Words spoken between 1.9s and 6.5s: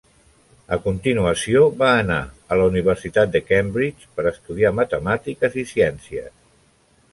anar a la universitat de Cambridge per estudiar matemàtiques i ciències.